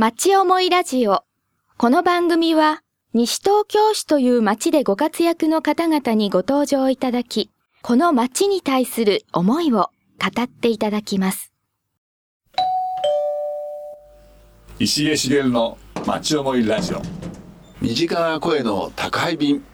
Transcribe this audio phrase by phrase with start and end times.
[0.00, 1.24] 町思いラジオ。
[1.76, 2.82] この番組は、
[3.14, 7.50] 西東京市という町でご活躍の方々にご登場いただき、
[7.82, 9.90] この町に対する思いを
[10.22, 11.52] 語っていただきます。
[14.78, 17.02] 石毛茂の町思いラジオ
[17.80, 19.64] 身近な声の宅配便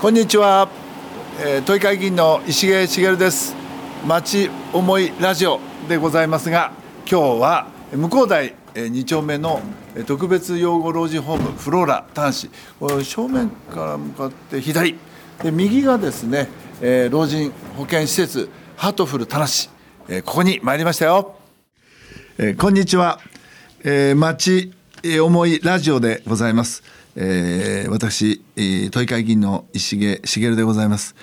[0.00, 0.68] こんにちは、
[1.38, 3.54] えー、都議会議員の石毛茂です
[4.04, 6.79] 町思いラジオでございますが
[7.10, 9.60] 今日は向こう台2丁目の
[10.06, 13.04] 特別養護老人ホームフローラ端子。
[13.04, 14.96] 正面から向かって左。
[15.42, 16.46] で右がですね、
[16.80, 19.44] えー、老人保健施設ハートフル田無、
[20.08, 21.34] えー、ここに参りましたよ、
[22.38, 23.18] えー、こんにちは、
[23.82, 24.72] えー、町
[25.20, 26.84] 思いラジオでございます、
[27.16, 28.40] えー、私、
[28.92, 31.16] 都議会議員の石毛茂でございます。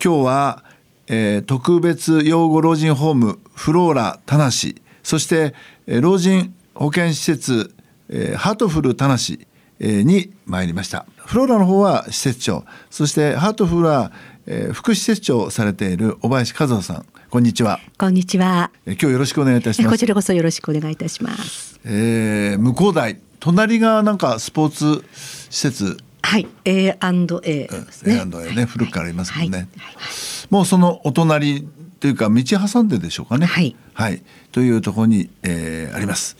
[0.00, 0.64] 今日は、
[1.08, 4.81] えー、特別養護老人ホームフローラ田無。
[5.02, 5.54] そして、
[5.86, 7.74] えー、老人保健施設、
[8.08, 11.06] えー、ハートフル田無、えー、に参りました。
[11.16, 12.64] フローラの方は施設長。
[12.90, 14.12] そしてハートフルは、
[14.46, 17.06] えー、副施設長をされている尾林和子さん。
[17.30, 17.80] こんにちは。
[17.98, 18.70] こんにちは。
[18.86, 19.90] え今日よろしくお願いいたします。
[19.90, 21.80] こちらこそよろしくお願いいたします。
[21.84, 25.04] えー、向こう台隣がなんかスポーツ
[25.50, 25.96] 施設。
[26.22, 26.46] はい。
[26.64, 26.96] A&A
[27.42, 28.14] ですね。
[28.14, 29.66] A&A ね、古くからありますもんね、はい。
[29.66, 30.06] はい、
[30.50, 31.66] もうそのお隣
[32.02, 33.46] というか道挟んででしょうかね。
[33.46, 36.34] はい、はい、というところに、えー、あります。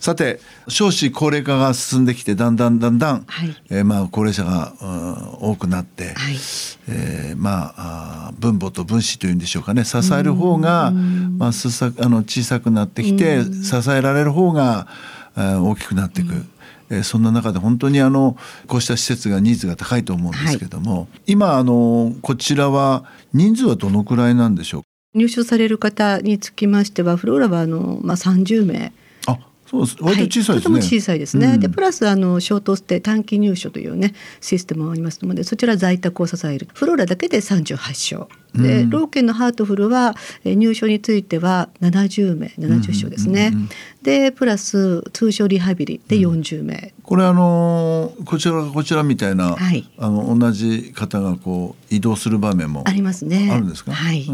[0.00, 6.34] さて少子高齢化が進んできてだんだんだんだん、はい、えー、まあ高齢者が、うん、多くなって、はい、
[6.88, 9.84] えー、まあ分母と分子というんでしょうかね。
[9.84, 14.88] 支える方がまあすさあの小さくなってきて支えられる方が、
[15.36, 16.44] えー、大きくなっていく。
[16.90, 24.82] えー、そんな中で本当にあのこうした施設がニーズが高いと思うんですけども、はい、今あのこちらは人数はどのくらいなんでしょう
[25.14, 28.92] 入所される方につきましてはフローラはあの、まあ、30名。
[29.66, 29.96] そうです。
[29.98, 36.68] 割と小さいですね、はい、とても小さいですね、うん、でプラスあのショートステイ短期入所というねシステムもありますのでそちら在宅を支える。
[36.74, 38.28] フローラだけで38床。
[38.54, 40.14] で、うん、老犬のハートフルは
[40.44, 43.68] 入所については70名70床ですね、うんうんうんうん、
[44.02, 53.48] でプラス通所リハビリで40名、うん、これあのこちらこちらみたいな、はい、あの同じ方がこう移動する場面もありますね。
[53.50, 53.92] あるんですか？
[53.92, 54.30] はい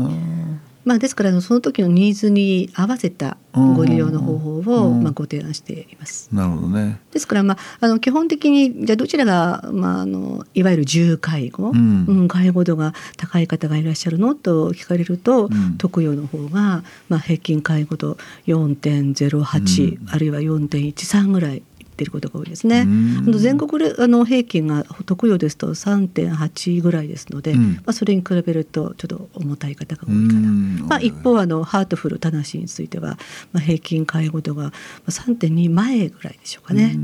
[0.84, 6.28] まあ、ですからその時のニーズに合わせたご利用の方法をまあご提案しています。
[6.32, 6.98] なるほどね。
[7.12, 18.16] ですからまああの基本的にじゃどちらがまああのいわゆる重介護、うん、うん、介護度が高い方がいらっしゃるのと聞かれると、うん、特養の方がまあ平均介護度
[18.46, 21.62] 4.08、うん、あるいは4.13ぐらい
[22.00, 22.80] っていることが多いですね。
[22.80, 30.50] あの全国あの平均が特養ですと3.8ぐらいですので、うん、まあ、それに比べるとちょっと重たい方が多いかな。
[30.86, 33.18] まあ、一方あのハートフルたなしについては、
[33.52, 34.72] まあ、平均介護度が
[35.08, 36.96] 3.2前ぐらいでしょうかね。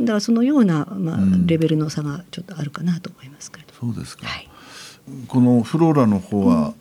[0.00, 3.72] だからそのような、まあ、レベルの差がちょっとあるかなと思いますけれど。
[3.74, 4.48] そうですか、はい、
[5.28, 6.74] このフローラの方は、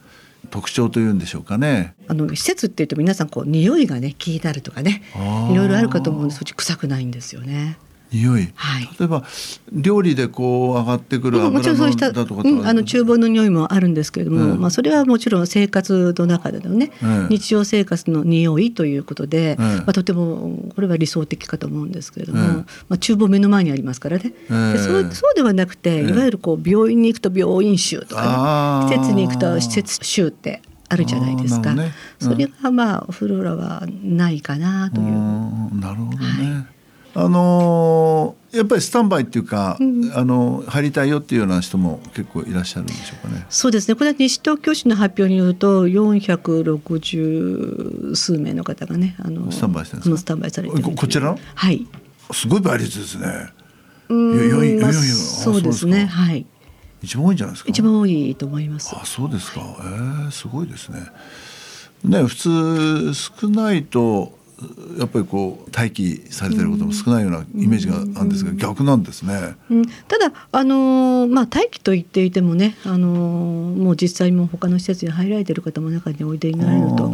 [0.50, 1.96] 特徴というんでしょうかね。
[2.08, 5.04] あの施設っていうと皆さんこう匂いがね気になるとかね
[5.52, 7.78] いろいろあるかと思うんですうち臭くないんですよね。
[8.13, 9.24] 匂い、はい、例えば
[9.72, 16.91] 料理でこう上がってくる油のだとか、うん、あの厨房の匂いもあるんですけれども、まあ、それはもちろん生活の中でのね、
[17.29, 31.91] 日常生活の匂いということで、まあ、とてもこれは理想的かと思うんですけれども、まあ、厨房目の前にありますからね、でそうそうではなくていわゆるこう病院に行くと病院臭とかね、施設に行くと施設臭ってあるじゃないですか、ね
[32.22, 35.79] うん、それがまあフローラはないかなという。
[35.79, 36.73] なるほどね、はい
[37.16, 43.46] あのー、やっぱりスタンバイっていうか、うん、あの入りたいよっていうような人も結構いらっしゃるんでしょうかね。
[43.50, 43.94] そうですね。
[43.94, 51.28] これは西東京市の発表によると460数名の方がね、あのスタンバイしてるスタンバイされてここちら？
[51.28, 51.38] の？
[51.53, 51.85] はい。
[52.31, 53.28] すごい倍率ですね。
[54.09, 56.06] うん、いやいやいやいや、そうですね。
[56.06, 56.47] はい。
[57.03, 57.69] 一番多いんじゃないですか。
[57.69, 58.96] 一番多いと思います。
[58.96, 59.59] あ、そうですか。
[59.59, 61.00] はい、えー、すごいですね。
[62.03, 64.38] ね、普通少ないと
[64.97, 69.55] やっぱりこう待機されてることも少ないようなイメージがあるんですが、うん、逆なんですね。
[69.70, 77.14] うん、ただあのー、まあ待機と言っていてもね、あのー、もう実際も他の施設に入られている方も中においでになられると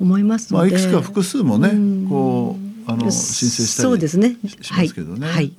[0.00, 1.72] 思いますので、まあ、いくつか複数もね、
[2.08, 2.56] こ
[2.86, 4.08] うあの申請したり
[4.62, 5.26] しますけどね。
[5.26, 5.52] はい、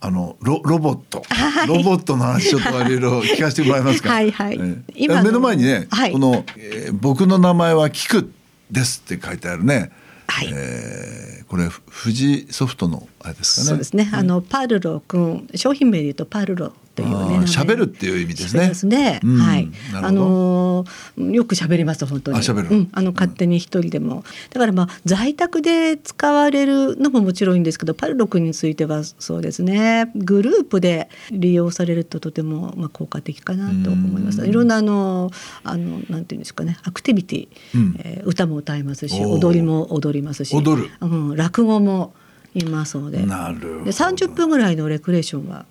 [0.00, 4.08] あのロロボット、はい、ロボットの話ちょっといろいろ聞かせてもらえますか？
[4.10, 4.54] はいはい。
[4.54, 8.32] えー、今目の前にね、はい、この、えー、僕の名前はキク
[8.70, 9.92] ですって書いてあるね。
[10.30, 13.68] はい、えー、これ富士ソフトのあれですかね。
[13.68, 14.08] そうですね。
[14.12, 16.72] あのパルロ君商品名で言うとパルロっ
[17.02, 19.20] というね喋るっていう意味ですねすね。
[19.22, 19.68] うんはい。
[19.94, 20.90] あのー
[21.34, 22.38] よく喋ります本当に。
[22.38, 22.88] あ喋るうん。
[22.92, 24.24] あの勝手に一人でも。
[24.50, 30.10] だからまあ在宅で使われるのももちろんいいんですけど、パルロ君についてはそうですね。
[30.14, 34.40] グループで利用されるととてもまあ効果的かなと思います。
[34.42, 35.30] うんいろんなあの
[35.64, 42.14] あのなんていうんですかね、アクティビティ、うんえー歌も歌いますし、踊りも踊りますし、踊るうん、落語も
[42.54, 43.24] いますので。
[43.24, 45.66] なるほどで30分ぐらいのレクレーションは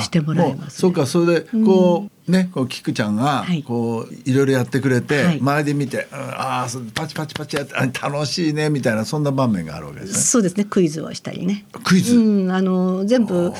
[0.00, 3.62] してもらえます、ね、そうかそれでこう、ねこうキクちゃんがはい。
[3.62, 5.38] こういろいろやってくれて、はい。
[5.40, 10.18] 周りで見て、うん、ああパチパチパチやってあ楽しいねみたいなそんな場面があるわけですね。
[10.20, 11.66] そうですねクイズをしたりね。
[11.84, 13.52] クイズ、うん、あの全部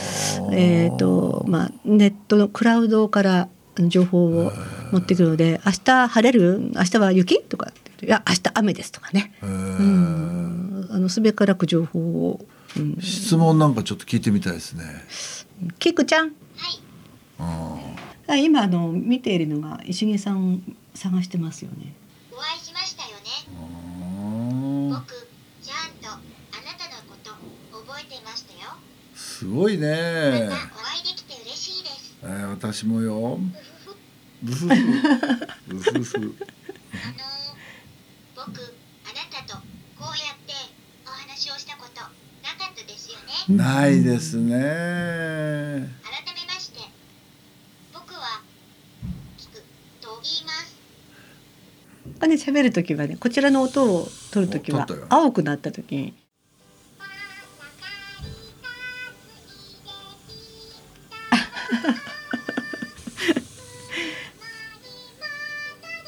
[0.53, 3.49] えっ、とまあネットのクラウドから
[3.89, 4.53] 情報を
[4.93, 6.61] 持ってくるので明日晴れる？
[6.75, 7.41] 明日は雪？
[7.43, 12.41] とかいや明日雨ですとかね、うん、あのすべからく情報を、
[12.77, 14.85] うん、質問なんかちょっと聞いてみたいですね。
[15.79, 16.33] キクちゃん？
[17.39, 17.79] あ
[18.29, 20.63] あ今あの見ているのが石毛さん
[20.95, 21.95] 探してますよね
[22.33, 25.13] お会いしましたよねー僕
[25.63, 26.21] ちゃんとあな
[26.79, 27.31] たのこと
[27.87, 28.71] 覚えていましたよ
[29.15, 30.55] すごいまねた。
[30.55, 33.39] お会いできて嬉しいですえー、私もよ。
[34.43, 34.75] ブフフ。
[35.67, 36.17] ブフフ。
[36.17, 36.35] あのー、
[38.37, 39.57] 僕あなたと
[39.99, 40.53] こうやって
[41.05, 42.07] お話をしたことな
[42.65, 43.19] かったですよ
[43.49, 44.53] ねないですね。
[44.55, 44.61] 改
[46.35, 46.79] めまして
[47.93, 48.43] 僕は
[49.39, 49.63] 聞く
[50.01, 50.77] と言います
[52.23, 55.97] あね喋る時はねこちらの音を取る時は青くなった時。
[55.97, 56.15] に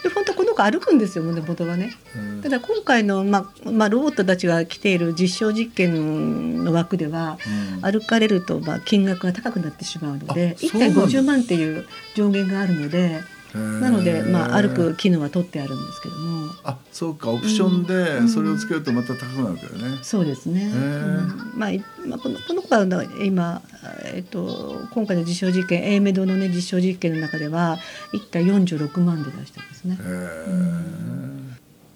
[0.04, 1.92] で本当この子歩くんですよ胸元がね。
[2.14, 2.42] うん。
[2.42, 7.38] ただ今回の、まあまあ、ロボットたちが来ている実証実験の枠では
[7.82, 7.90] うん。
[8.00, 11.02] 歩かれるとまあ金額が高くなってしまうのであ1回そうなんだ。
[11.02, 11.84] 50万っていう
[12.14, 13.20] 上限があるので
[13.54, 16.52] なので、まあ、歩く機能は取ってあるんですけども。
[16.64, 21.52] あそうかオプションでそれをつけるとまた高くなるからね、そうですね、うん。
[21.54, 23.62] まあいまあ、このこの子は今、
[24.04, 27.78] えっと、今回の実証実験 A メドの、ね、実証実験の中では
[28.12, 29.98] 1体46万で出してますね。
[30.00, 30.02] へ。
[30.02, 31.24] え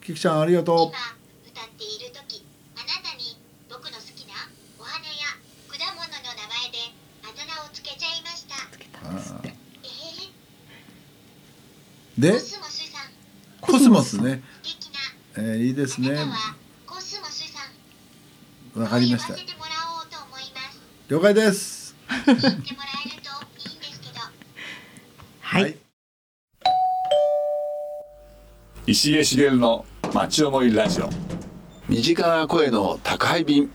[0.09, 0.99] キキちゃんありがと今
[1.53, 2.43] 歌っている時
[2.77, 3.37] あなたに
[3.69, 4.35] 僕の好きな
[4.79, 5.37] お花や
[5.69, 6.79] 果物の名前で
[7.25, 9.59] あだ名をつけちゃいましたうえあ
[12.19, 12.41] でー、
[13.61, 14.43] コスモスね、
[15.37, 16.17] えー、いいですね。
[18.75, 19.37] わかりました。
[21.09, 21.95] 了解です。
[25.41, 25.79] はい、
[28.89, 31.09] 石毛茂の町思いラジオ。
[31.89, 33.71] 身近な声の宅配便。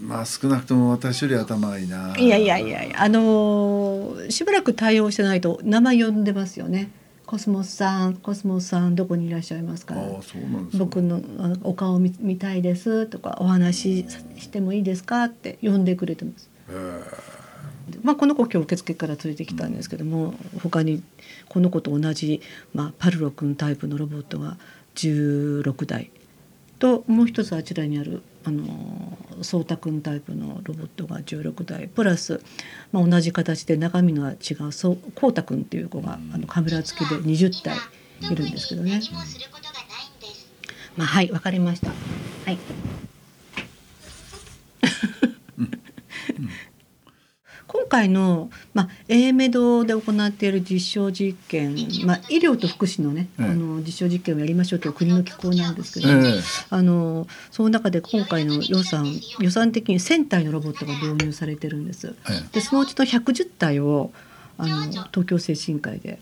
[0.00, 2.16] まあ少なくとも私より頭がいいな。
[2.16, 3.93] いやいやいやいやあのー
[4.28, 6.90] しばらく対応してないと名前呼んでますよね。
[7.26, 9.94] コスモスさん、コスモスさんどこにいらっしゃいますか？
[10.22, 10.38] すか
[10.74, 11.22] 僕の
[11.62, 14.06] お顔見見たいですとかお話し
[14.42, 15.24] してもいいですか？
[15.24, 16.50] って呼んでくれてます。
[18.02, 21.02] まあこの子今日受付から連れてきたんですけども、他に
[21.48, 22.40] この子と同じ
[22.74, 24.56] まあパルロ君タイプのロボットが
[24.94, 26.10] 16台
[26.78, 32.42] ともう一つあちらにあるあのソータ君タイプのロボットが16台プラス、
[32.92, 37.76] まあ、同じ形で中身のは違うそうコウタ君っていう子があのカメラ付きで20体
[38.30, 39.00] いるんですけどね。
[40.96, 41.88] まあはいわかりました。
[41.88, 41.94] は
[42.52, 43.03] い。
[47.94, 53.46] 回の、まあ、A メドで行っている実証実験、まあ、医療と福祉のね、ええ。
[53.46, 56.40] あの実証実験をやりましょうという国の機構なんですけど、ええ。
[56.70, 59.06] あのその中で今回の予算
[59.38, 62.14] 予算的に1,000体のロボットが導入されてるんです。
[62.28, 64.10] えでそのうちの110体を
[64.58, 66.18] あの東京精神科医で。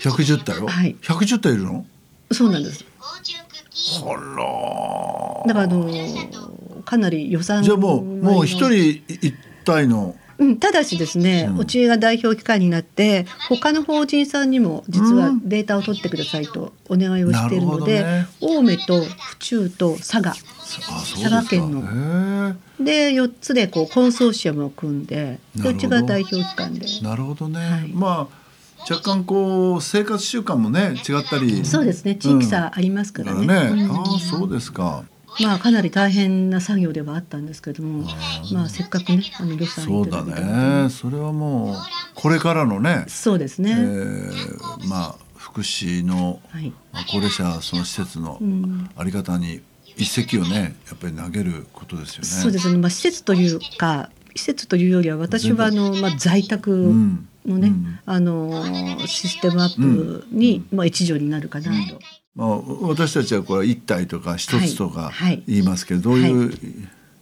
[0.00, 0.96] え110体よ、はい。
[1.02, 1.86] 110体いるの？
[2.32, 2.84] そうなんです。
[2.98, 3.22] フォー。
[3.22, 9.34] チュンクッキーあらだからあのかなり予算じゃあもうもう一人一
[9.64, 11.58] 体のうん、ただしですね、うん。
[11.58, 20.34] うちが代表機関になって他の法人さんにも実はデータを取ってくださいとお願いをしているので、なる青梅と府中と佐賀。
[20.34, 21.80] 佐賀県の。
[21.80, 25.62] ので4つでこうコンソーシアムを組んでなるほど。
[25.64, 26.86] でうちが代表機関で。
[27.02, 27.88] なるほどね、はい。
[27.92, 28.46] まあ
[28.88, 31.64] 若干こう生活習慣もね違ったり。
[31.64, 32.16] そうですね。
[32.16, 33.90] 地域差ありますからね,、うん。
[33.90, 35.04] ああそうですか
[35.40, 38.08] まあかなり大変な作業ではあったんですけども
[38.52, 40.88] まあせっかくねあの予算そうだね。
[40.90, 41.76] それはもう
[42.14, 48.90] これからのね、えそうですね、ーまあ福祉のはい、まあ高齢者その施設のうん。
[48.96, 49.60] あり方に
[49.96, 52.26] 一石をねやっぱり投げることですよね。
[52.26, 57.98] そうですね、まあ、施設というか施設というよりは私はあの、まあ、在宅うんのね、うん。
[58.06, 61.98] あのシステムアップに、まあ、一助になるかなと。
[62.36, 65.10] まあ、私たちはこれ一体とか一つとかはい。
[65.10, 66.52] はい言いますけど、どういう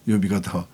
[0.07, 0.67] 呼び方は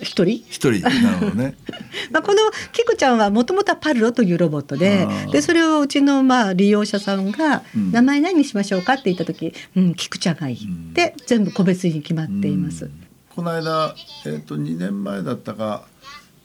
[0.00, 0.44] 一人？
[0.48, 0.80] 一人。
[0.80, 1.54] なるほどね。
[2.10, 2.38] まあ、この
[2.72, 12.90] キクちゃんはもともとはパルロというロボットででそれをうちのまあ利用者さんがうん「名前何にしましょうか?」って言った時「うん、キクちゃんがいい」で全部個別に決まっています。
[13.30, 13.94] この間、
[14.26, 15.84] えっ、と2年前だったか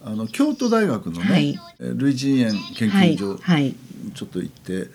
[0.03, 1.59] あの京都大学のね、はい。
[1.79, 3.15] えー類人猿研はい。
[3.15, 3.75] 究所、はい。
[4.15, 4.87] ちょっと行って、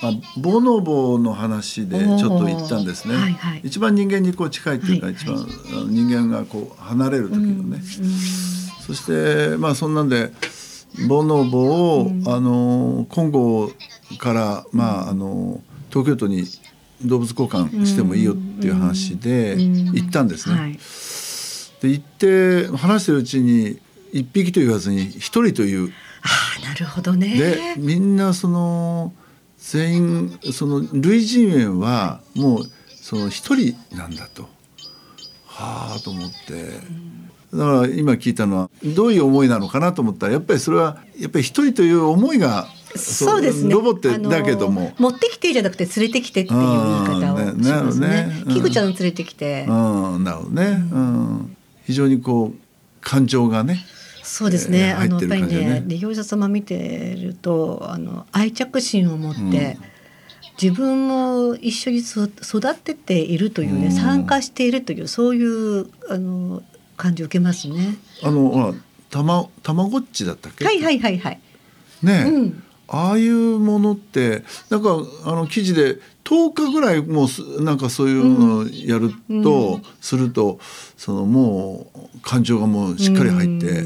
[0.00, 3.16] まあ、ボノボの話でちょっと行ったんですね。
[3.16, 3.60] はいはい。
[3.64, 7.82] 一番人間にこう近いっていうか、はい一番、あの人間がこう離れる時のね、
[8.86, 10.32] そしてまあそんなんで
[11.08, 13.72] ボノボを、あのコンゴ
[14.18, 16.44] からまああの東京都に
[17.04, 20.54] 動物交換してもいいよっていう話で行ったんですね。
[20.58, 20.78] はい。
[21.80, 23.78] で行って話してるうちに
[24.12, 25.92] 一匹と言わずに一人という。
[26.22, 27.36] ああなるほどね。
[27.36, 29.12] でみんなその
[29.70, 34.48] 全員その類人猿はもうその一人なんだと。
[35.44, 36.80] はあと思って。
[37.52, 43.74] だから今聞いたのはどういう思いなのかなと思ったらやっぱりそれはやっぱり一人という思いがそうですね。
[43.74, 44.94] ロボってだけども。
[44.98, 48.44] 持ってきてじゃなくて連れてきてっていう言い方をしますね。
[48.48, 49.66] キクちゃんを連れてきて。
[49.68, 49.72] う
[50.18, 52.58] んなるほどね、うん、非常にこう
[53.02, 53.84] 感情がね
[54.28, 54.78] そうですね。
[54.78, 55.48] えーあのやっぱりね
[55.80, 59.78] ね、利用者様見てると、あの愛着心を持って。
[60.60, 66.64] 自分も一緒にそ育てているというね、うん参加しているというそういうあの
[66.96, 67.96] 感じを受けますね。
[68.24, 68.74] あの
[69.08, 70.64] たまたまごっちだったっけ？
[70.64, 71.40] はいはいはいはい。
[72.02, 79.12] ねえ、うんああいうものってなんかあの記事で10日ぐらいもうすなんかそういうのをやる
[79.44, 80.58] と、すると
[80.96, 83.82] そのもう感情がもうしっかり入って、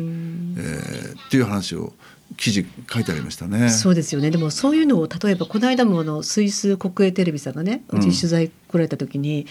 [0.58, 1.92] えーっていう話を
[2.36, 3.68] 記事書いてありましたね。
[3.70, 4.30] そうですよね。
[4.30, 9.46] でもそういうのを例えばこの間もあのスイス国営テレビさんがね、うちに取材来られた時に、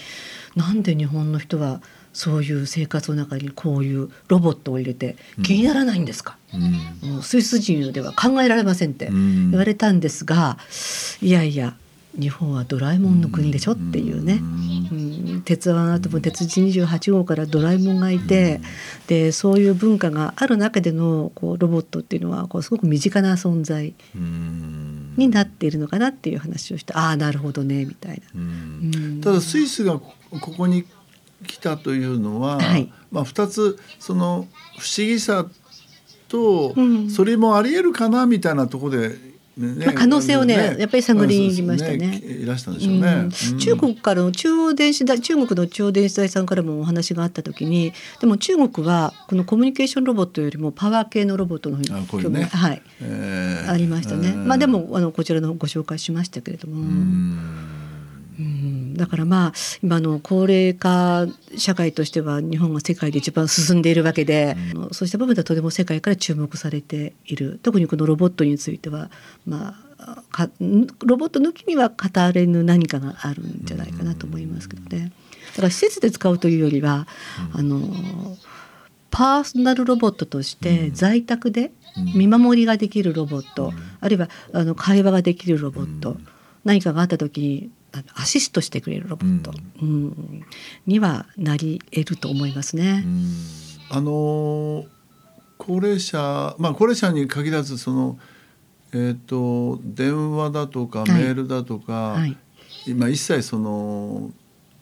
[0.56, 1.80] なんで日本の人は
[2.12, 6.36] そういう生活の中にこういうロボットを入れて気にならないんですか？
[6.52, 10.58] うんスイス人では考えられませんってうん言われたんですが、
[11.20, 11.76] いやいや
[12.18, 14.40] 日本はドラえもんの国でしょっていうね。
[14.42, 18.60] うん、鉄腕アトム鉄人28号からドラえもんがいて、
[19.06, 25.14] でそういう文化がある中でのこうロボットっていうのはこうすごく身近な存在うん。
[25.16, 29.22] になっているのかなっていう話をして、ああなるほどねみたいな。
[29.22, 30.84] ただスイスがこここに
[31.46, 32.92] 来たというのは、はい。
[33.10, 34.46] まあ、2つその
[34.78, 35.46] 不思議さ
[36.28, 37.10] と、うん。
[37.10, 39.86] それもありえるかなみたいなところで、ね。
[39.86, 41.98] まあ可能性をねやっぱり探りに行きましたね。
[41.98, 42.42] そうです。
[42.42, 43.00] いらしたんでしょうね。
[43.00, 43.20] うん。
[43.24, 43.58] うん。
[43.58, 53.70] 中国からの中央電子大中国の中央電子大さんからもお話があった時にでも中国はこのコミュニケーションロボットよりもパワー系のロボットの方に興味がはい、えー。
[53.70, 54.30] ありましたね。
[54.30, 56.76] うんまあでもあのこちらのご紹介しましたけれども。
[56.76, 57.38] うん。
[58.38, 64.56] うんだからまあ今の高齢化社会としては日本が世界で一番進んでいるわけで、
[64.92, 67.58] そうした部分ではとても世界から注目されている。
[67.62, 69.10] 特にこのロボットについては
[69.46, 70.50] まあか
[71.04, 71.96] ロボット抜きには語
[72.32, 75.12] れぬ何かがあるんじゃないかなと思いますけどね。
[75.50, 77.06] だから施設で使うというよりは、
[77.52, 77.80] あの
[79.10, 81.70] パーソナルロボットとして在宅で
[82.14, 86.16] 見守りができるロボット、あるいはあの会話ができるロボット、
[86.64, 90.44] 何かがあった時にあのアシストしてくれるロボット、うん。
[90.86, 93.04] にはなり得ると思いますね。
[93.90, 94.86] あのー
[95.58, 98.18] 高齢者まあ高齢者に限らずその
[98.92, 101.10] えっ、と電話だとかはい。
[101.12, 102.36] メールだとか、はい。
[102.86, 104.30] 今一切その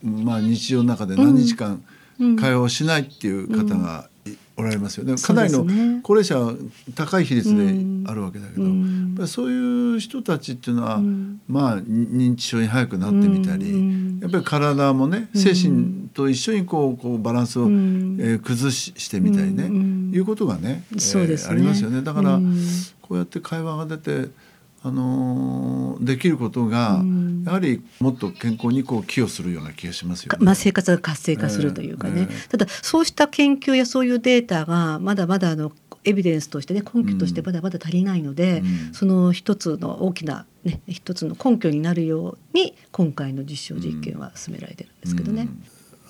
[0.03, 1.85] まあ日常の中で何日間
[2.19, 2.37] うん。
[2.37, 4.20] 会話をしないっていう方がい
[4.57, 5.17] おられますよね。
[5.17, 5.65] かなりの
[6.03, 6.55] 高齢者は
[6.95, 8.05] 高い比率でうん。
[8.07, 9.09] あるわけだけど、うん。
[9.09, 11.41] やっぱりそういう人たちっていうのは、うん。
[11.49, 14.21] まあ認知症に早くなってみたり、うん。
[14.21, 18.17] やっぱり体もね精神と一緒にこうこうバランスを、うん。
[18.21, 20.11] えー崩ししてみたいね、うん。
[20.15, 22.03] いうことがね、えーねありますよね。
[22.03, 22.57] だから、うん。
[23.03, 24.29] こうやって会話が出て、
[24.83, 27.45] あのーできることが、うん。
[27.45, 30.39] やはりもっと健康にこう寄与するような気がしますよね。
[30.41, 32.49] まあ、生活が活性化するというかね、ええ。
[32.49, 35.73] ただそうした研究やそういうデータがまだまだあの
[36.05, 38.95] エビデンスとしてね根拠としてまだまだ足りないので、うん。
[38.95, 45.49] その一つの大きな、ね、一つの根拠になるように今回の実証実験は進められてるんですけどね。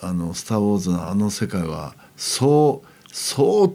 [0.03, 0.09] うん。
[0.09, 3.75] あの「スター・ウォーズ」のあの世界はそうそう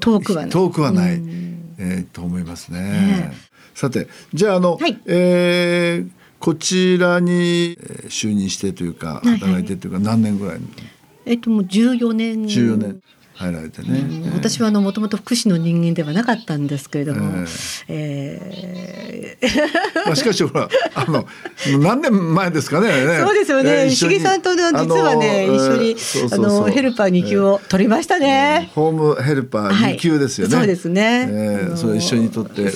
[0.00, 0.50] 遠くはない。
[0.50, 1.45] 遠くはない、うん
[1.78, 2.80] えーと思いますね。
[2.80, 3.32] ね。
[3.74, 4.98] さてじゃああの、はい。
[5.06, 10.60] えーこちらにえー就任してというかいはい働いてというか何年ぐらい、
[11.24, 12.42] えっともう14年。
[12.42, 13.00] 14年
[13.36, 13.98] 入られてね。
[13.98, 17.44] うん私はあのもともと福祉の人間ではなかったんですけれども、
[17.88, 21.26] ええーまあしかしほらあの
[21.80, 22.90] 何年前ですかね。
[23.20, 23.86] そうですよね。
[23.88, 25.96] 石毛さんとね実はね、一緒に
[26.32, 28.70] あのヘルパー2級を取りましたね。
[28.74, 30.56] ホームヘルパー2級ですよね。
[30.56, 32.72] はいそうですねえーそれ一緒に取って、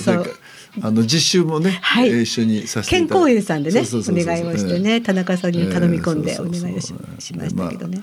[0.81, 3.07] あの実習もね、はいえー一緒にさせてい健。
[3.07, 8.01] 康園さんでねお願いをしてね、田中さんに頼み込んでえーお願いをしましたけどね。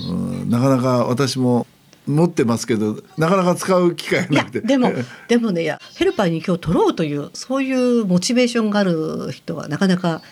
[0.00, 1.66] うんなかなか私も
[2.08, 4.60] 持ってますけど、なかなか使う機会なくて。
[4.60, 4.90] でも
[5.28, 10.22] でもねヘルパーに今日取ろうというそういうモチベーションがある人はなかなか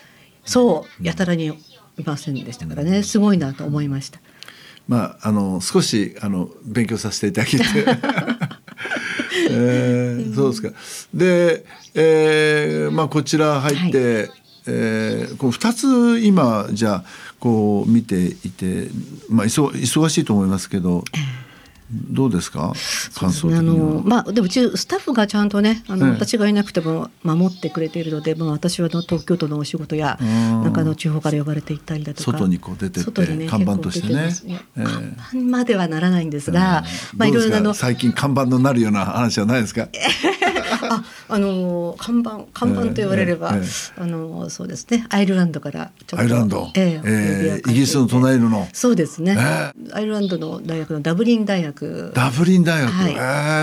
[0.44, 4.20] そうやたらにいませんでしたからねすごいなと思いました。
[4.88, 7.64] まああの少しあの勉強させていただきて。
[9.50, 10.70] えーそうですか。
[11.14, 11.64] で、
[11.94, 14.30] えーまあこちら入って、
[14.66, 17.04] えーこう二つ今じゃあ
[17.38, 18.88] こう見ていて、
[19.28, 21.04] まあ忙忙しいと思いますけど、
[21.90, 22.72] どうですか？
[23.14, 23.74] 感想的あには。
[23.76, 26.12] のまあでもうちスタッフがちゃんとねあの、ええ。
[26.12, 30.28] 私がいなくても守ってくれているので、まあ、私はあの東京都のお仕事やうん。
[30.64, 34.24] なんかあの地方から呼ばれて行ったりだとか外にこう出てってね看板としてね。
[34.26, 34.84] 結構出てますいやええ。
[34.84, 36.84] 看板まではならないんですが、
[37.16, 39.88] まあいろいろな最近看板のなるような話はないですか？
[40.88, 43.64] ああの看板看板と言われれば、ええ
[43.98, 45.06] えあのそうですね。
[45.10, 49.72] アイルランドからちょっとアイルランド、えええーイギリスの隣のそうですね、え。
[49.92, 51.75] アイルランドの大学のダブリン大学
[52.14, 52.92] ダブリン大学？
[52.92, 53.12] はい。
[53.12, 53.16] え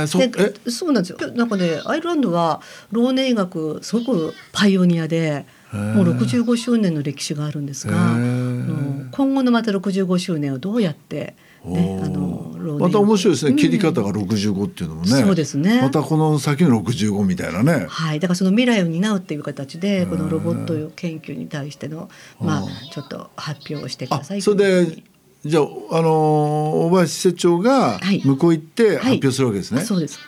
[0.03, 1.31] ーそえでそうなんですよ。
[1.33, 13.57] なんかねアイルランドは老年医学すごくパイオニアでもう65周年の歴史があるんですが、今後のまた65周年をどうやって、ね、あのまた面白いですね、うん。
[13.57, 15.07] 切り方が65っていうのもね。
[15.09, 15.81] そうですね。
[15.81, 17.87] またこの先の65みたいなね。
[17.89, 25.03] はい、だからその未来を担うっていう形でこのロボット研究に対してのまあちょっと発表をしてくだあさいそれで
[25.45, 28.21] じゃあ、あのー大林施設長がはい。
[28.25, 29.17] 向こう行って発はい。
[29.17, 30.19] 表するわけですね、あそうです。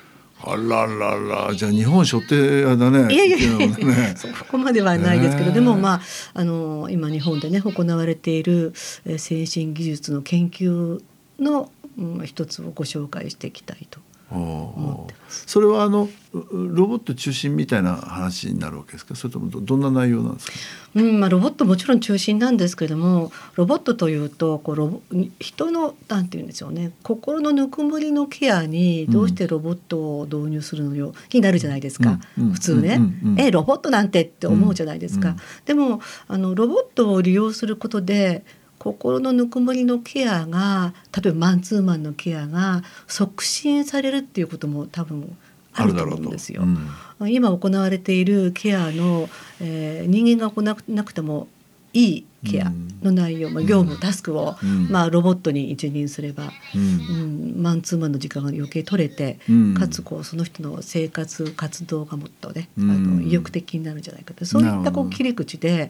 [0.43, 1.53] あららら。
[1.55, 3.13] じゃあ日本書店だね。
[3.13, 3.57] いやいやいや。
[3.67, 4.13] ね。
[4.17, 6.01] そこまではないですけど、へーでもまあ
[6.33, 8.73] あの今日本でね行われている
[9.05, 11.01] えー先進技術の研究
[11.39, 15.43] の、うん、一つをご紹介していきたいと思ってます。
[15.47, 19.15] それはあのうロボット中心みたいな話になるわけですか？
[19.15, 20.53] それともどどんな内容なんですか？
[20.95, 25.01] うんまあ、ロボットもちろん中心なんですけどもロボットというとこうロボ
[25.39, 26.91] 人のなんていうんでしょうね。
[27.03, 35.35] 心のぬくもりのケアにどうしてロボットを導入するのよ、になるじゃないですか、うんうん普通ね、うんえロボットなんてって思うじゃないですか、
[35.65, 38.45] でもあのロボットを利用することで
[38.79, 45.35] 心のぬくもりのケアが例えばマンツーマンのケアが促進されるっていうことも多分
[45.73, 46.63] あると思うんですよ。
[46.63, 46.87] うん
[47.29, 49.29] 今行われているケアの、
[49.61, 51.47] えー人間が行わなくても
[51.95, 54.89] いいケアの内容、まあ、業務、タスクを、うん。
[54.89, 57.59] まあ、ロボットに一任すれば、ううん。
[57.59, 59.73] ん、マンツーマンの時間が余計取れて、うん。
[59.73, 62.91] かつこうその人の生活活動がもっとね、うん。
[62.91, 64.45] あの意欲的になるんじゃないかと。
[64.45, 65.89] そういったこう切り口で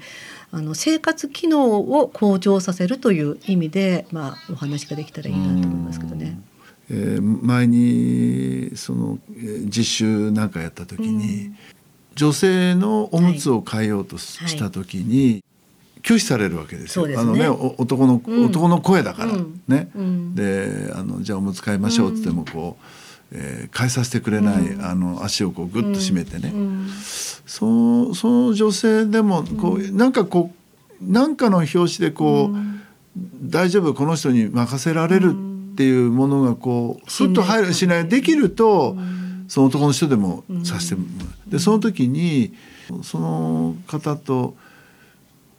[0.52, 6.40] あの生活機能を向上させるという意味で、まあ、お話ができたらいいなと思いますけどね。
[6.90, 11.52] えー前にその、えー実習なんかやった時に、
[12.16, 14.58] 女性のおむつを変えようとし,、はい。
[14.58, 15.44] た時に
[16.06, 17.06] 拒否されるわけですよ。
[17.06, 17.18] すね。
[17.18, 18.46] あのねお男の、うん。
[18.46, 19.62] 男の声だから、うん。
[19.68, 19.90] ね。
[19.96, 20.36] うん。
[20.36, 24.86] であのじゃあおむつ変えましょうっつってもこう、えー変えさせてくれない、うん。
[24.86, 26.88] あの足をこうグッと締めてね、うん。
[27.46, 30.54] そその女性でもこう、なんかこ
[31.02, 32.56] うなんかの表紙でこう、
[33.42, 35.34] 大丈夫この人に任せられる
[35.74, 38.96] っていうものがこうスッと入るしないできると、
[39.48, 41.52] その男の人でもさせてもらう。
[41.52, 42.54] でその時に
[43.02, 44.56] その方と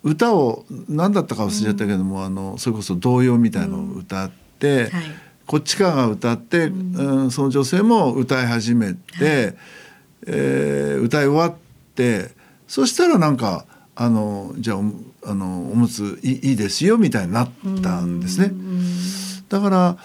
[0.07, 5.05] 歌を何だったか忘れちゃったけども、あのそれこそ童謡みたいのを歌って、はい。
[5.47, 7.31] こっち側が歌って、うん。
[7.31, 9.57] その女性も歌い始めて、
[10.27, 11.55] えー歌い終わっ
[11.95, 12.31] て
[12.67, 13.65] そしたらなんか
[13.95, 14.83] あのじゃあお
[15.25, 17.51] あのおむついいいですよみたいになっ
[17.83, 18.53] たんですね。
[19.49, 19.97] だから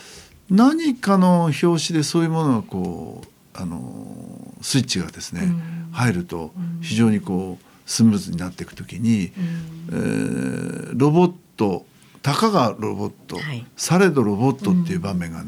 [0.49, 5.41] 何かの表紙でそういうものがこうあのスイッチがですね、
[5.91, 9.33] 入ると非常にこうスムーズになっていくときに、
[9.89, 11.85] えーロボット
[12.21, 13.65] たかがロボット、はい。
[13.75, 15.43] されどロボットっていう場面が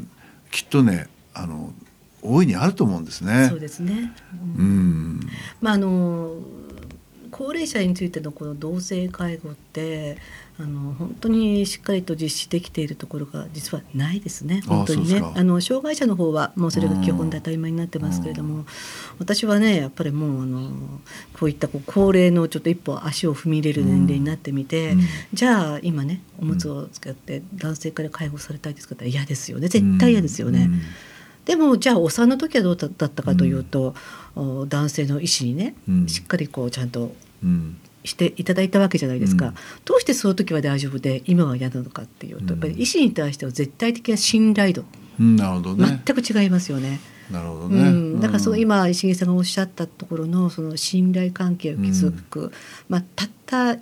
[0.50, 1.72] きっとねあの
[2.22, 3.48] 大いにあると思うんですね。
[3.48, 4.12] そうですね、
[4.58, 5.20] うん。
[5.60, 6.34] まああの
[7.36, 10.18] 高齢者についてのこの同性介護って
[10.56, 14.62] あの本当にしっかりと実施できているところが実はないですね。
[14.68, 15.20] あ本当にね。
[15.34, 18.66] あの障害者の方はもうそれが基本で当たり前になってますけれども
[19.18, 20.70] 私はねやっぱりもうあの
[21.32, 25.00] こういったこう高齢のちょっと一歩足を踏み入れる年齢になってみて、うん。
[25.32, 29.66] じゃあ今ねおむつを使って男性から介護されたいですかって嫌ですよね。
[29.66, 30.66] 絶対嫌ですよね。
[30.66, 30.82] うん
[31.44, 33.94] でもじゃあお産の時はどうだったかというと、
[34.36, 36.06] お男性の医師にね、うん。
[36.08, 37.76] しっかりこうちゃんとうん。
[38.04, 39.54] していただいたわけじゃないですか、うん。
[39.86, 42.50] どうしてその時は大丈夫で今は嫌なのかっていうと、うん。
[42.50, 44.84] やっぱり医師に対しては絶対的な信頼度、
[45.18, 45.36] うん。
[45.36, 46.02] なるほどね。
[46.04, 47.00] 全く違いますよね。
[47.30, 47.80] なるほどね。
[47.80, 52.52] うん、だからそのうん今石毛さんがおっしゃったところのその信頼関係を築く、
[52.88, 53.78] まあ、たった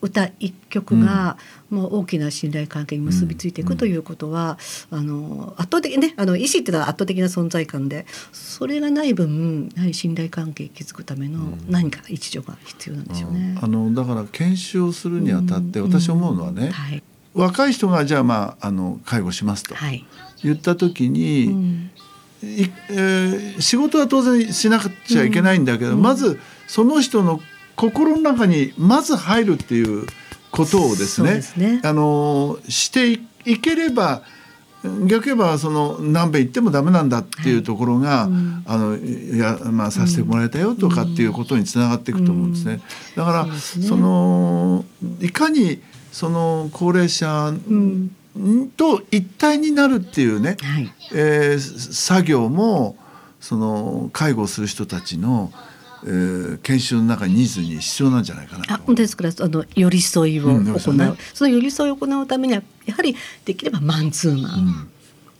[0.00, 1.36] 歌一曲が
[1.72, 4.58] もう大きな信頼関係に結びついていくということは、
[4.90, 13.58] あの圧倒的ねあの医師っていうのは圧倒的な存在感でそれがない分やはり信頼関係を築くための何か一助が必要なんですよね。
[13.60, 20.04] あのだから研修をするにあたって私思うのはね、はい、若い人がじゃあまああの介護しますとはい。
[20.44, 21.90] 言った時に、うん。
[22.42, 27.40] いえー仕事は当然しなくちゃいけないんだけど、まずその人の
[27.76, 30.06] 心の中にまず入るっていう
[30.52, 31.80] ことをですねね。
[31.82, 34.22] あのしていいければ
[35.06, 42.80] 逆言えばその南米行ってもダメなんだっていうところが、うんあのいやまあさせてもらえたよとかっていうことにつながっていくと思うんですね。
[43.16, 43.58] だからね。
[43.58, 44.84] その
[45.20, 47.52] いかにその高齢者
[48.76, 50.92] と一体になるっていうね、はい。
[51.12, 52.96] えー作業も
[53.40, 55.52] その介護する人たちの、
[56.04, 58.74] えー研修の中にニーズに必要なんじゃないかなと。
[58.74, 59.24] あ本当ですか？
[59.24, 60.80] らあの寄り添いを行う、うんね。
[60.80, 64.90] その寄り添いを行うためにはやはりできればマンツーマン、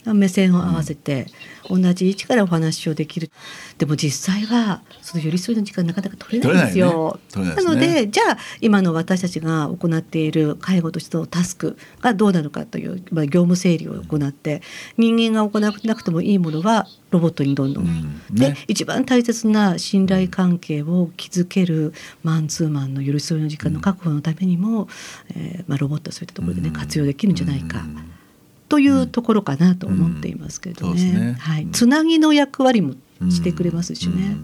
[0.06, 1.26] 目線を合わせて、
[1.68, 3.30] 同じ位置からお話をできる。
[3.78, 7.20] でも実際はその寄り添いの時間なかなか取れないんですよ。
[7.30, 7.70] 取れないね。
[7.70, 8.02] なのですね。
[8.06, 14.62] でじゃあ今の私たちが行っている介護としてのタスクがどうなのかという、まあ、業務整理を行って
[14.96, 18.34] 人間が行わなくてもいいものはロボットにどんどん、うん。
[18.34, 18.56] でね。
[18.68, 24.88] 一番大切な信頼関係を築けるマンツーマンの寄り添いの時間の確保のためにも、
[25.34, 26.74] えーまあ、ロボットはそういったところでね、うん。
[26.74, 28.21] 活用できるんじゃないか、うん
[28.72, 31.72] というところかなと思っていますけれどね,、はい、うん。
[31.72, 32.94] つなぎの役割も
[33.28, 34.38] してくれますしね。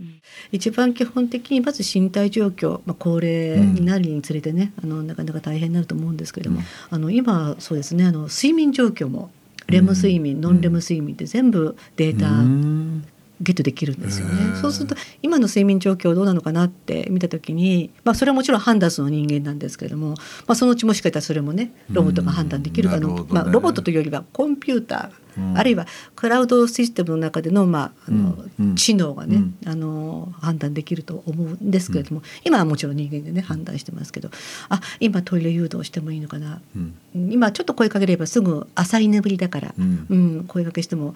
[0.00, 0.20] うん。
[0.50, 9.30] 一番基本的にまず身体状況、まあ、高齢になるにつれてね、あのなかなか大変になると思うんですけれども、あの今そうですねあの睡眠状況も
[9.68, 13.04] レム睡眠、ノンレム睡眠って全部データ、うん
[13.40, 14.56] ゲットできるんですよね。
[14.60, 20.16] そうすると今の睡眠状況どうなのかなって見た時に、まあ、それはもちろん判断する人間なんですけれども、ま
[20.48, 23.24] あ、そのうちもしかしたらそれもねロボットが判断できるかの、ね。
[23.28, 25.58] まあ、ロボットというよりはコンピューター、うん。
[25.58, 28.70] あるいはクラウドシステムの中での,、まああのうん。
[28.70, 28.74] うん。
[28.76, 29.54] 知能がね、うん。
[29.66, 34.30] あの判断できると思うんですけれども、今はもちろん人間でね判断してますけど
[34.68, 36.94] あ今トイレ誘導してもいいのかな、うん。
[37.30, 40.06] 今ちょっと声かければすぐ浅い眠りだから、うん。
[40.08, 41.14] うん、声かけしても、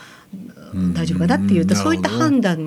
[0.72, 0.94] うん。
[0.94, 1.80] 大丈夫かなっていうと、うん。
[1.80, 2.58] そういった判断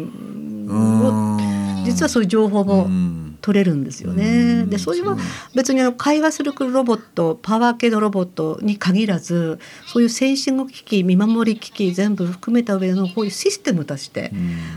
[0.70, 1.86] をうん。
[1.86, 4.64] 実はそういう情報もうん取れるんですよね。
[4.64, 5.18] うんでそれは
[5.56, 14.34] 別にあの会話するロボットパワー系のロボットに限らずそういう先進護機器見守り機器全部含めた上のこういうシステムとして、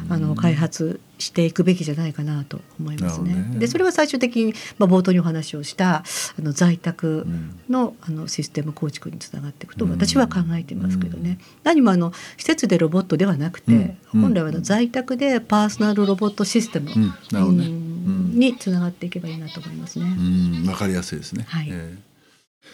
[0.09, 3.35] あの開発していくべきじゃないかなと思いますね。
[3.35, 3.59] ね。
[3.59, 6.04] でそれは最終的に、まあ、冒頭にお話をしたあ
[6.38, 7.26] の在宅
[7.68, 14.20] の,、あのシステム構築につながっていくと私は考えていますけどね、何もあの施設でロボットではなくて、うん。
[14.22, 17.06] 本来は在宅でパーソナルロボットシステム、うん。
[17.33, 20.07] なるほどねにつながっていけばいいなと思いますね。
[20.19, 21.45] うん、わかりやすいですね。
[21.49, 22.11] はいえー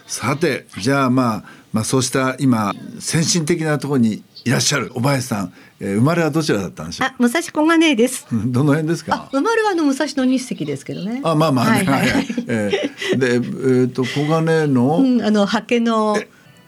[0.08, 7.08] さて、じゃあまあまあそうした今先進的なところにいらっしゃる小林さん、えー生まれはどちらだったんでしょう？
[7.08, 7.14] あ、。
[7.18, 8.26] 武蔵小金です。
[8.30, 9.28] う んどの辺ですあか、。
[9.32, 11.20] 生まれはあの武蔵野日赤ですけどね。
[11.24, 12.26] あ、まあまあね、はいはいはい。
[12.46, 13.34] えーで、
[13.82, 16.16] えっ、と小金の、 うん、あの刷毛の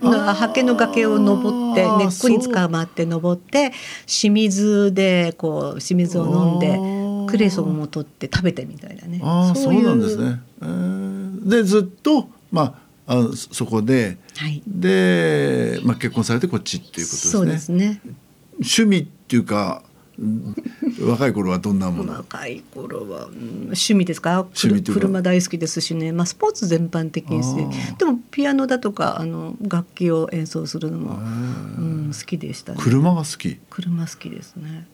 [0.01, 3.73] あーの崖を登って根っこに捕まって登って
[4.07, 6.98] 清水でこう清水を飲んあでー
[7.29, 9.21] クレソンを取って食べてみたいなね。
[9.23, 10.41] ああそういなんですね。
[10.63, 14.63] えーでずっとまああのそそこではい。
[14.67, 17.31] で、まあ、結婚されてこっちっていうことですね。
[17.31, 18.01] そうですね。
[18.55, 19.83] 趣味っていうか
[20.19, 20.55] うん
[21.01, 24.41] 若い頃はどんなもの、若い頃は、うん趣味ですか？
[24.41, 27.41] 趣味車大好きですしね、まあ、スポーツ全般的に
[27.99, 32.79] でもピアノだとかあの楽器を演奏するのも、うん、好きでしたね。
[32.83, 33.59] 車が好き。
[33.71, 34.89] 車好きですね。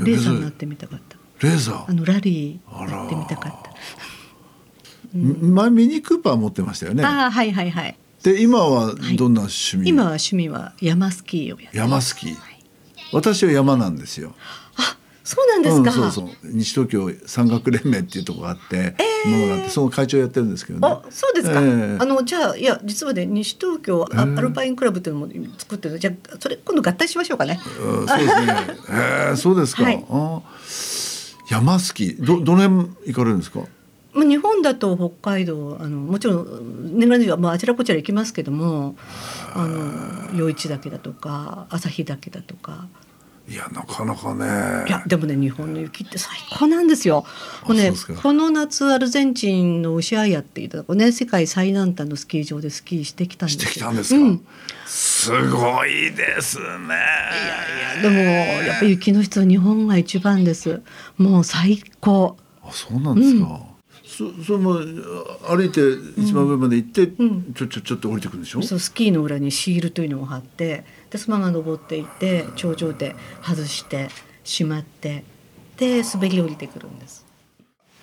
[0.00, 1.90] えレーサーになってみたかったレーザー。
[1.90, 3.52] あのラリーやってみたかっ
[5.12, 5.18] た。
[5.18, 7.04] ん 前ミニクーパー持ってましたよね。
[7.04, 7.96] ああはいはいはい。
[8.22, 12.36] で今はどんな趣味、今は趣味は山スキーをやって山スキー、
[13.12, 14.34] 私は山なんですよ。
[15.28, 15.90] そうなんですか。
[15.90, 16.36] うんそうそう。
[16.42, 18.96] 西東京山岳連盟っていうところがあって、
[19.26, 20.88] ものがあってその会長やってるんですけどね。
[20.88, 21.60] あ、そうですか。
[21.60, 21.98] ええ。
[22.00, 25.98] あのじゃあいや実はね西東京ア,、アルパインクラブっていうのも作ってる。
[25.98, 27.60] じゃあそれ今度合体しましょうかね。
[27.78, 28.52] うんそうですね。
[28.88, 30.02] へ えそうですか、はい。
[30.08, 30.40] あ
[31.48, 33.60] 山スキーどどの辺行かれるんですか？
[34.12, 38.96] まあ日本だと北海道あのもちろん年がら年中まああちらこちら行きますけども、
[39.54, 42.88] あの余市岳だとか旭岳だとか。
[43.50, 44.44] いやなかなかね。
[44.86, 47.24] いやでもね日本の雪って最高なんですよ。
[47.66, 48.14] もうねそうですか。
[48.22, 53.64] この夏アルゼンチンのウシアイアっていうとこね世界最南端のスキー場でスキーしてきたんです。
[53.64, 53.70] よ。
[53.70, 54.46] してきたんですか、うん。
[54.84, 56.64] すごいですね。
[58.02, 60.82] でもやっぱり雪の質は日本が一番です。
[61.16, 62.36] もう最高。
[62.62, 63.60] あそうなんですか、
[64.04, 64.74] そそれも
[65.48, 65.80] 歩いて
[66.18, 67.54] 一番上まで行って、ん。
[67.54, 74.08] ちょちょちょっと降りてくるんでしょ、そうスキーの裏にシールというのを貼ってでスマが登っていって頂上で外して
[74.44, 75.24] しまって
[75.76, 77.24] で滑り降りてくるんです。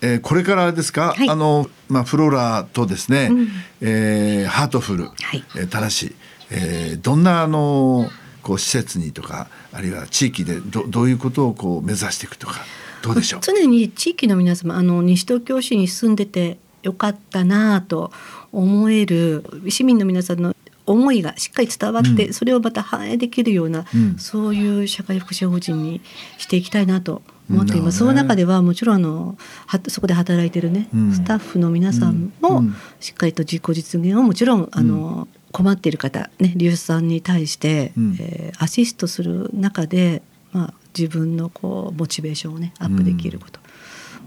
[0.01, 3.47] えーこれからですか、はいあのまあフローラとですね、うん
[3.81, 5.07] えーハートフル、い
[5.55, 6.13] えーただし、
[6.51, 8.09] えーどんなあの
[8.43, 12.55] こう施設にとかあるいは地域でどどういうことをこう目指していくとか
[13.01, 13.39] どうでしょう？
[13.41, 18.11] 常に地域の皆様あの西東京市に住んでてよかったなぁと
[18.51, 22.33] 思える市民の皆さんの思いがしっかり伝わって、うん。
[22.33, 24.17] それをまた反映できるような、うん。
[24.17, 26.01] そういう社会福祉法人に
[26.37, 28.03] していきたいなと思っています。
[28.03, 28.07] ね。
[28.07, 31.13] の中ではもちろんあのはそこで働いてるね、うん。
[31.13, 32.75] スタッフの皆さんもうん。
[32.99, 38.17] しっかりと自己実現をもちろんあの、困っている方ね利用者さんに対して、うん。
[38.19, 40.21] えーアシストする中で、
[40.51, 43.59] まあ、自分のこうモチベーションをねアップできること。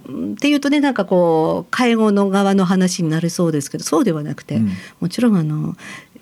[0.07, 0.33] うん。
[0.33, 4.71] っていうとねなんかこう介護の側の話になりそうですけどそうではなくて、うん。
[5.01, 5.77] もちろんあの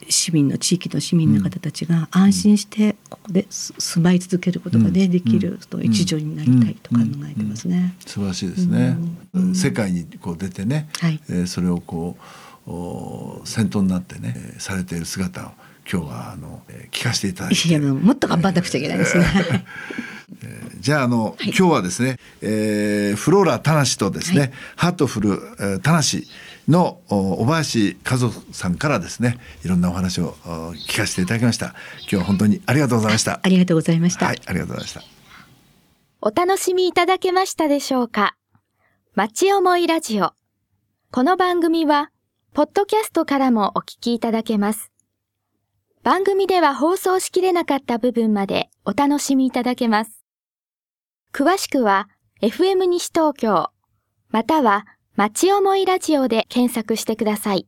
[0.09, 5.11] 市民の地域の市民の方たちが安心してここです住まい続けることがね、うん。
[5.11, 5.83] できるうん。
[5.85, 7.95] 一助になりたいと考えてますね。
[8.07, 8.97] 素晴らしいですね、
[9.35, 9.55] うん。
[9.55, 11.21] 世界にこう出てね、はい。
[11.29, 12.17] えーそれをこ
[12.67, 15.51] うお先頭になってね、えーされている姿を
[15.91, 17.69] 今日はあの、えー聞かせていただいて。
[17.69, 19.25] いやもっと頑張らなくちゃいけないですね。
[20.81, 24.53] じゃああの、今日はですね、えーフローラ・タナシとですね、はい。
[24.77, 26.29] ハートフル、えー、タナシ
[26.69, 34.27] のお小林和夫さんからですねいろんなお話をお聞かせていただきました今日は本当にありがとうございましたありがとうございました。
[34.27, 35.03] はいありがとうございました
[36.23, 38.37] お楽しみいただけましたでしょうか？
[39.15, 40.33] 町思いラジオ。
[41.13, 42.11] この番組は、
[42.53, 44.91] ポッドキャストからもお聞きいただけます。
[46.03, 50.25] 番組では放送しきれなかった部分までお楽しみいただけます。
[51.33, 52.09] 詳しくは、
[52.43, 53.69] FM 西東京、
[54.31, 57.67] または、町思いラジオで検索してください。